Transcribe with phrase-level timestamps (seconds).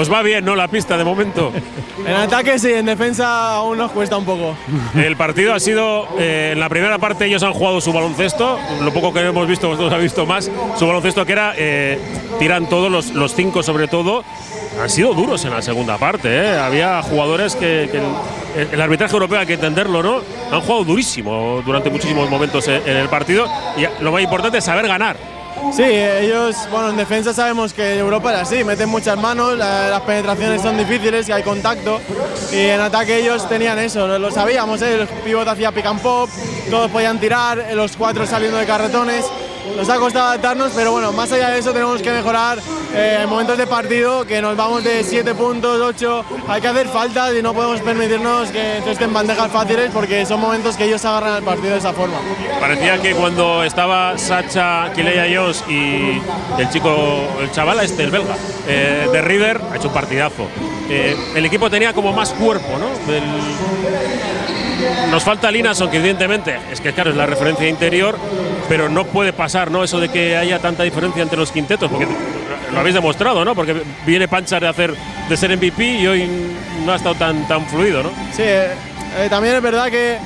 [0.00, 0.56] Os va bien, ¿no?
[0.56, 1.52] La pista de momento.
[2.06, 4.56] En ataque sí, en defensa aún nos cuesta un poco.
[4.96, 8.94] El partido ha sido, eh, en la primera parte ellos han jugado su baloncesto, lo
[8.94, 11.98] poco que hemos visto, vosotros habéis visto más, su baloncesto que era, eh,
[12.38, 14.24] tiran todos, los, los cinco sobre todo,
[14.80, 16.28] han sido duros en la segunda parte.
[16.34, 16.56] ¿eh?
[16.58, 17.98] Había jugadores que, que
[18.58, 20.22] el, el arbitraje europeo hay que entenderlo, ¿no?
[20.50, 23.46] Han jugado durísimo durante muchísimos momentos en, en el partido
[23.76, 25.39] y lo más importante es saber ganar.
[25.72, 30.00] Sí, ellos, bueno, en defensa sabemos que Europa es así, meten muchas manos, la- las
[30.02, 32.00] penetraciones son difíciles y hay contacto.
[32.52, 34.94] Y en ataque ellos tenían eso, lo, sabíamos, ¿eh?
[35.00, 36.28] el pivot hacía pick and pop,
[36.70, 39.24] todos podían tirar, los cuatro saliendo de carretones.
[39.76, 42.58] Nos ha costado adaptarnos, pero bueno, más allá de eso tenemos que mejorar
[42.94, 46.88] eh, en momentos de partido, que nos vamos de 7 puntos, 8, hay que hacer
[46.88, 51.36] faltas y no podemos permitirnos que estén bandejas fáciles porque son momentos que ellos agarran
[51.36, 52.18] el partido de esa forma.
[52.60, 56.20] Parecía que cuando estaba Sacha Kileya Jones y
[56.58, 56.94] el chico,
[57.40, 58.36] el chaval este, el belga,
[58.68, 60.46] eh, de River, ha hecho un partidazo.
[60.90, 62.88] Eh, el equipo tenía como más cuerpo, ¿no?
[63.12, 63.40] El-
[65.10, 68.16] nos falta Linason, que evidentemente es que claro, es la referencia interior,
[68.70, 69.82] pero no puede pasar, ¿no?
[69.82, 72.06] Eso de que haya tanta diferencia entre los quintetos, porque
[72.72, 73.52] lo habéis demostrado, ¿no?
[73.56, 74.94] Porque viene Panchar de hacer
[75.28, 76.28] de ser MVP y hoy
[76.86, 78.10] no ha estado tan, tan fluido, ¿no?
[78.32, 78.68] Sí, eh,
[79.18, 80.18] eh, también es verdad que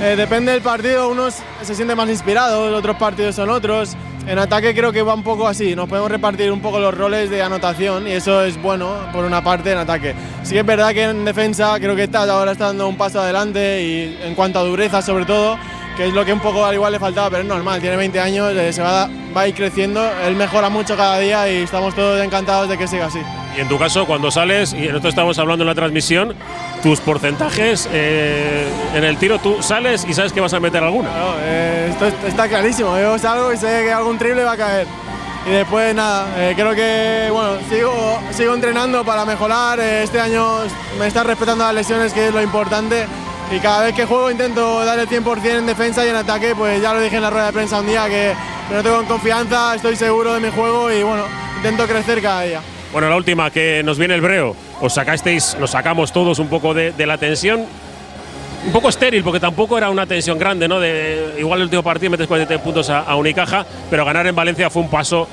[0.00, 3.94] eh, depende del partido, unos se sienten más inspirados, otros partidos son otros.
[4.26, 7.28] En ataque creo que va un poco así, nos podemos repartir un poco los roles
[7.28, 10.14] de anotación y eso es bueno por una parte en ataque.
[10.42, 13.20] Sí que es verdad que en defensa creo que Taz ahora está dando un paso
[13.20, 15.58] adelante y en cuanto a dureza sobre todo,
[16.00, 18.18] que es lo que un poco al igual le faltaba, pero es normal, tiene 20
[18.20, 19.06] años, eh, se va,
[19.36, 22.88] va a ir creciendo, él mejora mucho cada día y estamos todos encantados de que
[22.88, 23.18] siga así.
[23.54, 26.34] Y en tu caso, cuando sales, y nosotros estamos hablando en la transmisión,
[26.82, 31.10] tus porcentajes eh, en el tiro, tú sales y sabes que vas a meter alguna.
[31.10, 32.98] Claro, eh, esto es- está clarísimo.
[32.98, 34.86] Yo salgo y sé que algún triple va a caer.
[35.46, 39.78] Y después nada, eh, creo que bueno, sigo, sigo entrenando para mejorar.
[39.80, 40.60] Eh, este año
[40.98, 43.04] me está respetando las lesiones, que es lo importante.
[43.50, 46.80] Y cada vez que juego intento dar el 100% en defensa y en ataque, pues
[46.80, 48.32] ya lo dije en la rueda de prensa un día que,
[48.72, 51.24] no tengo confianza, estoy seguro de mi juego y bueno,
[51.56, 52.60] intento crecer cada día.
[52.92, 54.54] Bueno, la última, que nos viene el breo.
[54.80, 57.66] Os sacasteis, nos sacamos todos un poco de, de la tensión.
[58.66, 60.78] Un poco estéril, porque tampoco era una tensión grande, ¿no?
[60.78, 64.70] De, igual el último partido metes 43 puntos a, a Unicaja, pero ganar en Valencia
[64.70, 65.26] fue un paso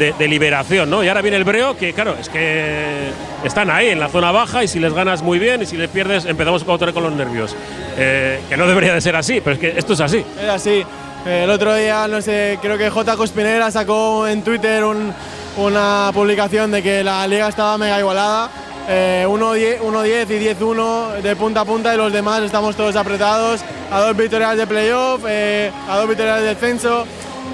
[0.00, 1.04] de, liberación, ¿no?
[1.04, 3.10] Y ahora viene el breo, que claro, es que
[3.44, 5.88] están ahí, en la zona baja, y si les ganas muy bien, y si les
[5.90, 7.54] pierdes, empezamos otra vez con los nervios.
[7.96, 10.24] Eh, que no debería de ser así, pero es que esto es así.
[10.42, 10.84] Es así.
[11.26, 13.16] Eh, El otro día, no sé, creo que J.
[13.16, 15.12] Cospinera sacó en Twitter un-
[15.58, 18.48] una publicación de que la liga estaba mega igualada.
[18.88, 23.60] Eh, 1-10 1-10 y 10-1 de punta a punta y los demás estamos todos apretados.
[23.92, 27.06] A dos victorias de playoff, eh, a dos victorias de descenso.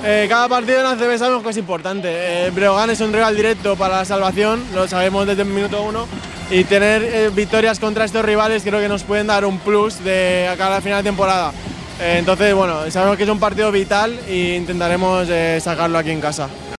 [0.05, 2.09] Eh, cada partido en ACB sabemos que es importante.
[2.47, 6.07] Eh, Breogán es un rival directo para la salvación, lo sabemos desde el minuto uno.
[6.51, 10.49] Y tener eh, victorias contra estos rivales creo que nos pueden dar un plus de
[10.49, 11.53] acá a la final de temporada.
[12.01, 15.29] Eh, entonces, bueno, sabemos que es un partido vital e intentaremos
[15.61, 16.49] sacarlo aquí en casa.